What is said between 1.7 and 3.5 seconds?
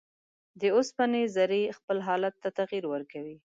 خپل حالت ته تغیر ورکوي.